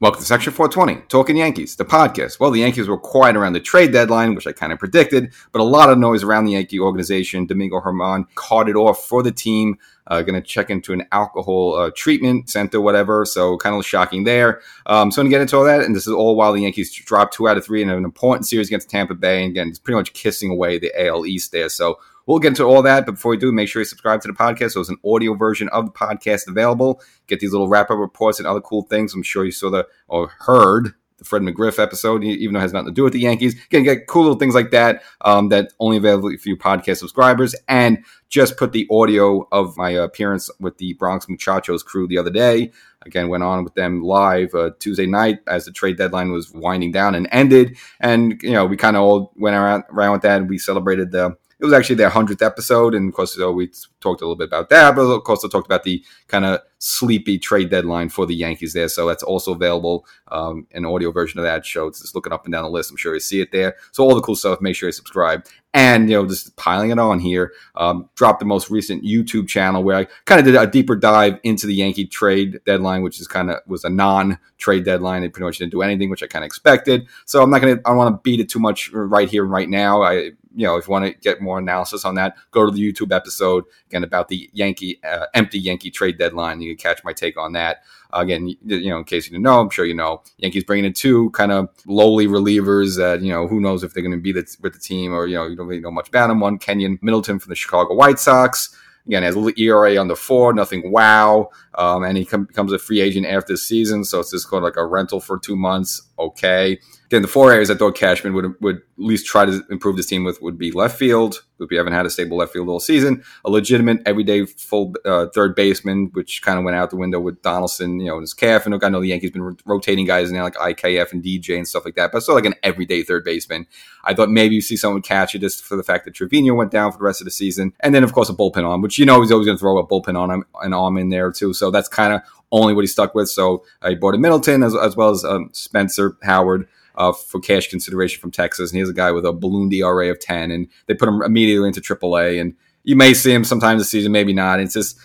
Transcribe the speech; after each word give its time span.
Welcome 0.00 0.20
to 0.20 0.26
Section 0.26 0.52
420, 0.52 1.08
Talking 1.08 1.38
Yankees, 1.38 1.74
the 1.74 1.84
podcast. 1.84 2.38
Well, 2.38 2.52
the 2.52 2.60
Yankees 2.60 2.86
were 2.86 2.96
quiet 2.96 3.34
around 3.34 3.54
the 3.54 3.60
trade 3.60 3.92
deadline, 3.92 4.36
which 4.36 4.46
I 4.46 4.52
kind 4.52 4.72
of 4.72 4.78
predicted, 4.78 5.32
but 5.50 5.60
a 5.60 5.64
lot 5.64 5.90
of 5.90 5.98
noise 5.98 6.22
around 6.22 6.44
the 6.44 6.52
Yankee 6.52 6.78
organization. 6.78 7.46
Domingo 7.46 7.80
Germán 7.80 8.26
carted 8.36 8.76
off 8.76 9.04
for 9.04 9.24
the 9.24 9.32
team, 9.32 9.76
uh, 10.06 10.22
going 10.22 10.40
to 10.40 10.48
check 10.48 10.70
into 10.70 10.92
an 10.92 11.04
alcohol 11.10 11.74
uh, 11.74 11.90
treatment 11.96 12.48
center, 12.48 12.80
whatever. 12.80 13.24
So 13.24 13.56
kind 13.56 13.74
of 13.74 13.84
shocking 13.84 14.22
there. 14.22 14.60
Um, 14.86 15.10
so 15.10 15.20
I'm 15.20 15.24
going 15.24 15.32
to 15.32 15.34
get 15.34 15.40
into 15.40 15.56
all 15.56 15.64
that, 15.64 15.80
and 15.80 15.96
this 15.96 16.06
is 16.06 16.12
all 16.12 16.36
while 16.36 16.52
the 16.52 16.62
Yankees 16.62 16.94
dropped 16.94 17.34
two 17.34 17.48
out 17.48 17.56
of 17.56 17.64
three 17.64 17.82
in 17.82 17.90
an 17.90 18.04
important 18.04 18.46
series 18.46 18.68
against 18.68 18.88
Tampa 18.88 19.16
Bay, 19.16 19.42
and 19.42 19.50
again, 19.50 19.68
it's 19.68 19.80
pretty 19.80 19.96
much 19.96 20.12
kissing 20.12 20.52
away 20.52 20.78
the 20.78 20.92
AL 21.08 21.26
East 21.26 21.50
there. 21.50 21.68
So 21.68 21.98
We'll 22.28 22.40
get 22.40 22.48
into 22.48 22.64
all 22.64 22.82
that, 22.82 23.06
but 23.06 23.12
before 23.12 23.30
we 23.30 23.38
do, 23.38 23.50
make 23.50 23.70
sure 23.70 23.80
you 23.80 23.86
subscribe 23.86 24.20
to 24.20 24.28
the 24.28 24.34
podcast. 24.34 24.72
So 24.72 24.80
there's 24.80 24.90
an 24.90 24.98
audio 25.02 25.32
version 25.32 25.70
of 25.70 25.86
the 25.86 25.92
podcast 25.92 26.46
available. 26.46 27.00
Get 27.26 27.40
these 27.40 27.52
little 27.52 27.68
wrap 27.68 27.90
up 27.90 27.96
reports 27.96 28.38
and 28.38 28.46
other 28.46 28.60
cool 28.60 28.82
things. 28.82 29.14
I'm 29.14 29.22
sure 29.22 29.46
you 29.46 29.50
saw 29.50 29.70
the 29.70 29.86
or 30.08 30.30
heard 30.40 30.92
the 31.16 31.24
Fred 31.24 31.40
McGriff 31.40 31.82
episode, 31.82 32.22
even 32.22 32.52
though 32.52 32.60
it 32.60 32.62
has 32.62 32.74
nothing 32.74 32.88
to 32.88 32.92
do 32.92 33.02
with 33.02 33.14
the 33.14 33.20
Yankees. 33.20 33.58
Again, 33.70 33.82
get 33.82 34.06
cool 34.06 34.24
little 34.24 34.38
things 34.38 34.54
like 34.54 34.72
that 34.72 35.02
um, 35.22 35.48
that 35.48 35.72
only 35.80 35.96
available 35.96 36.30
for 36.36 36.48
you 36.50 36.56
podcast 36.58 36.98
subscribers. 36.98 37.54
And 37.66 38.04
just 38.28 38.58
put 38.58 38.72
the 38.72 38.86
audio 38.90 39.48
of 39.50 39.78
my 39.78 39.88
appearance 39.88 40.50
with 40.60 40.76
the 40.76 40.92
Bronx 40.94 41.30
Muchachos 41.30 41.82
crew 41.82 42.06
the 42.06 42.18
other 42.18 42.30
day. 42.30 42.72
Again, 43.06 43.30
went 43.30 43.42
on 43.42 43.64
with 43.64 43.74
them 43.74 44.02
live 44.02 44.54
uh, 44.54 44.72
Tuesday 44.80 45.06
night 45.06 45.38
as 45.46 45.64
the 45.64 45.72
trade 45.72 45.96
deadline 45.96 46.30
was 46.30 46.52
winding 46.52 46.92
down 46.92 47.14
and 47.14 47.26
ended. 47.32 47.78
And, 48.00 48.38
you 48.42 48.52
know, 48.52 48.66
we 48.66 48.76
kind 48.76 48.98
of 48.98 49.02
all 49.02 49.32
went 49.34 49.56
around, 49.56 49.84
around 49.90 50.12
with 50.12 50.22
that 50.22 50.42
and 50.42 50.50
we 50.50 50.58
celebrated 50.58 51.10
the 51.10 51.38
it 51.60 51.64
was 51.64 51.72
actually 51.72 51.96
their 51.96 52.08
hundredth 52.08 52.42
episode, 52.42 52.94
and 52.94 53.08
of 53.08 53.14
course, 53.14 53.34
so 53.34 53.52
we 53.52 53.70
talked 54.00 54.20
a 54.20 54.24
little 54.24 54.36
bit 54.36 54.48
about 54.48 54.68
that, 54.70 54.94
but 54.94 55.02
of 55.02 55.24
course, 55.24 55.44
I 55.44 55.48
talked 55.48 55.66
about 55.66 55.82
the 55.82 56.04
kind 56.28 56.44
of 56.44 56.60
sleepy 56.78 57.38
trade 57.38 57.70
deadline 57.70 58.08
for 58.08 58.26
the 58.26 58.34
Yankees 58.34 58.72
there. 58.72 58.88
So 58.88 59.06
that's 59.06 59.22
also 59.22 59.52
available, 59.52 60.06
um, 60.28 60.66
an 60.72 60.84
audio 60.84 61.10
version 61.10 61.38
of 61.38 61.44
that 61.44 61.66
show. 61.66 61.86
It's 61.88 62.00
just 62.00 62.14
looking 62.14 62.32
up 62.32 62.44
and 62.44 62.52
down 62.52 62.62
the 62.62 62.70
list. 62.70 62.90
I'm 62.90 62.96
sure 62.96 63.14
you 63.14 63.20
see 63.20 63.40
it 63.40 63.52
there. 63.52 63.76
So 63.92 64.04
all 64.04 64.14
the 64.14 64.20
cool 64.20 64.36
stuff. 64.36 64.60
Make 64.60 64.76
sure 64.76 64.88
you 64.88 64.92
subscribe. 64.92 65.44
And 65.74 66.08
you 66.08 66.16
know, 66.16 66.26
just 66.26 66.56
piling 66.56 66.90
it 66.90 66.98
on 66.98 67.18
here. 67.18 67.52
Um, 67.74 68.08
dropped 68.14 68.40
the 68.40 68.46
most 68.46 68.70
recent 68.70 69.04
YouTube 69.04 69.48
channel 69.48 69.82
where 69.82 69.96
I 69.96 70.06
kind 70.24 70.38
of 70.38 70.46
did 70.46 70.54
a 70.54 70.66
deeper 70.66 70.96
dive 70.96 71.38
into 71.42 71.66
the 71.66 71.74
Yankee 71.74 72.06
trade 72.06 72.60
deadline, 72.64 73.02
which 73.02 73.20
is 73.20 73.28
kind 73.28 73.50
of 73.50 73.58
was 73.66 73.84
a 73.84 73.90
non-trade 73.90 74.84
deadline. 74.84 75.22
They 75.22 75.28
pretty 75.28 75.44
much 75.44 75.58
didn't 75.58 75.72
do 75.72 75.82
anything, 75.82 76.10
which 76.10 76.22
I 76.22 76.26
kind 76.26 76.44
of 76.44 76.46
expected. 76.46 77.06
So 77.26 77.42
I'm 77.42 77.50
not 77.50 77.60
gonna. 77.60 77.80
I 77.84 77.92
want 77.92 78.14
to 78.14 78.20
beat 78.22 78.40
it 78.40 78.48
too 78.48 78.60
much 78.60 78.90
right 78.92 79.28
here 79.28 79.44
right 79.44 79.68
now. 79.68 80.02
I 80.02 80.30
you 80.58 80.66
know, 80.66 80.76
if 80.76 80.88
you 80.88 80.92
want 80.92 81.04
to 81.04 81.12
get 81.20 81.40
more 81.40 81.60
analysis 81.60 82.04
on 82.04 82.16
that, 82.16 82.34
go 82.50 82.66
to 82.66 82.72
the 82.72 82.80
YouTube 82.80 83.14
episode 83.14 83.62
again 83.88 84.02
about 84.02 84.26
the 84.26 84.50
Yankee 84.52 85.00
uh, 85.04 85.26
empty 85.32 85.56
Yankee 85.56 85.88
trade 85.88 86.18
deadline. 86.18 86.60
You 86.60 86.74
can 86.74 86.82
catch 86.82 87.04
my 87.04 87.12
take 87.12 87.38
on 87.38 87.52
that. 87.52 87.84
Uh, 88.12 88.18
again, 88.18 88.48
you 88.48 88.90
know, 88.90 88.98
in 88.98 89.04
case 89.04 89.26
you 89.26 89.30
didn't 89.30 89.44
know, 89.44 89.60
I'm 89.60 89.70
sure 89.70 89.84
you 89.84 89.94
know, 89.94 90.20
Yankees 90.38 90.64
bringing 90.64 90.84
in 90.84 90.94
two 90.94 91.30
kind 91.30 91.52
of 91.52 91.68
lowly 91.86 92.26
relievers 92.26 92.96
that 92.96 93.22
you 93.22 93.32
know 93.32 93.46
who 93.46 93.60
knows 93.60 93.84
if 93.84 93.94
they're 93.94 94.02
going 94.02 94.10
to 94.10 94.20
be 94.20 94.32
the, 94.32 94.56
with 94.60 94.72
the 94.72 94.80
team 94.80 95.14
or 95.14 95.28
you 95.28 95.36
know 95.36 95.46
you 95.46 95.54
don't 95.54 95.68
really 95.68 95.80
know 95.80 95.92
much 95.92 96.08
about 96.08 96.26
them. 96.26 96.40
One 96.40 96.58
Keynan 96.58 96.98
Middleton 97.02 97.38
from 97.38 97.50
the 97.50 97.56
Chicago 97.56 97.94
White 97.94 98.18
Sox. 98.18 98.76
Again, 99.06 99.22
has 99.22 99.36
a 99.36 99.38
little 99.38 99.58
ERA 99.62 99.96
on 99.96 100.08
the 100.08 100.16
four, 100.16 100.52
nothing 100.52 100.90
wow. 100.90 101.48
Um, 101.76 102.02
and 102.02 102.18
he 102.18 102.26
com- 102.26 102.44
becomes 102.44 102.72
a 102.72 102.78
free 102.78 103.00
agent 103.00 103.24
after 103.24 103.54
the 103.54 103.56
season, 103.56 104.04
so 104.04 104.20
it's 104.20 104.32
just 104.32 104.52
of 104.52 104.62
like 104.62 104.76
a 104.76 104.84
rental 104.84 105.18
for 105.18 105.38
two 105.38 105.56
months. 105.56 106.02
Okay. 106.18 106.78
Again, 107.08 107.22
the 107.22 107.28
four 107.28 107.50
areas 107.50 107.70
I 107.70 107.74
thought 107.74 107.96
Cashman 107.96 108.34
would 108.34 108.54
would 108.60 108.76
at 108.76 108.82
least 108.98 109.26
try 109.26 109.46
to 109.46 109.62
improve 109.70 109.96
this 109.96 110.06
team 110.06 110.24
with 110.24 110.42
would 110.42 110.58
be 110.58 110.70
left 110.70 110.98
field, 110.98 111.42
because 111.58 111.70
we 111.70 111.76
haven't 111.76 111.94
had 111.94 112.04
a 112.04 112.10
stable 112.10 112.36
left 112.36 112.52
field 112.52 112.68
all 112.68 112.80
season. 112.80 113.22
A 113.46 113.50
legitimate 113.50 114.02
everyday 114.04 114.44
full 114.44 114.94
uh, 115.04 115.26
third 115.34 115.54
baseman, 115.54 116.10
which 116.12 116.42
kind 116.42 116.58
of 116.58 116.64
went 116.64 116.76
out 116.76 116.90
the 116.90 116.96
window 116.96 117.18
with 117.18 117.40
Donaldson, 117.40 117.98
you 118.00 118.08
know, 118.08 118.20
his 118.20 118.34
calf. 118.34 118.66
And 118.66 118.74
I 118.74 118.88
know 118.90 119.00
the 119.00 119.08
Yankees 119.08 119.30
been 119.30 119.56
rotating 119.64 120.04
guys 120.04 120.30
now 120.30 120.42
like 120.42 120.54
IKF 120.54 121.12
and 121.12 121.22
DJ 121.22 121.56
and 121.56 121.66
stuff 121.66 121.86
like 121.86 121.94
that, 121.94 122.12
but 122.12 122.22
still 122.22 122.34
like 122.34 122.44
an 122.44 122.54
everyday 122.62 123.02
third 123.02 123.24
baseman. 123.24 123.66
I 124.04 124.12
thought 124.14 124.30
maybe 124.30 124.54
you 124.54 124.60
see 124.60 124.76
someone 124.76 125.00
catch 125.00 125.34
it 125.34 125.40
just 125.40 125.64
for 125.64 125.76
the 125.76 125.82
fact 125.82 126.04
that 126.04 126.14
Trevino 126.14 126.54
went 126.54 126.70
down 126.70 126.92
for 126.92 126.98
the 126.98 127.04
rest 127.04 127.20
of 127.20 127.24
the 127.24 127.30
season, 127.30 127.72
and 127.80 127.94
then 127.94 128.04
of 128.04 128.12
course 128.12 128.28
a 128.28 128.34
bullpen 128.34 128.64
arm, 128.64 128.82
which 128.82 128.98
you 128.98 129.06
know 129.06 129.20
he's 129.20 129.32
always 129.32 129.46
going 129.46 129.56
to 129.56 129.60
throw 129.60 129.78
a 129.78 129.86
bullpen 129.86 130.18
on 130.18 130.30
him, 130.30 130.44
an 130.62 130.74
arm 130.74 130.96
in 130.98 131.08
there 131.08 131.32
too. 131.32 131.52
So 131.52 131.70
that's 131.70 131.88
kind 131.88 132.12
of 132.12 132.20
only 132.52 132.74
what 132.74 132.82
he 132.82 132.86
stuck 132.86 133.14
with. 133.14 133.28
So 133.28 133.64
uh, 133.82 133.90
he 133.90 133.94
brought 133.94 134.14
in 134.14 134.20
Middleton 134.20 134.62
as, 134.62 134.74
as 134.74 134.96
well 134.96 135.10
as 135.10 135.24
um, 135.24 135.50
Spencer 135.52 136.16
Howard 136.22 136.68
uh, 136.98 137.12
for 137.12 137.40
cash 137.40 137.68
consideration 137.68 138.20
from 138.20 138.32
Texas, 138.32 138.70
and 138.70 138.78
he's 138.78 138.90
a 138.90 138.94
guy 138.94 139.12
with 139.12 139.24
a 139.24 139.32
balloon 139.32 139.72
ERA 139.72 140.10
of 140.10 140.18
ten, 140.18 140.50
and 140.50 140.68
they 140.86 140.94
put 140.94 141.08
him 141.08 141.22
immediately 141.22 141.68
into 141.68 141.80
AAA, 141.80 142.40
and 142.40 142.54
you 142.82 142.96
may 142.96 143.14
see 143.14 143.32
him 143.32 143.44
sometimes 143.44 143.80
this 143.80 143.90
season, 143.90 144.12
maybe 144.12 144.32
not. 144.32 144.60
It's 144.60 144.74
just 144.74 144.98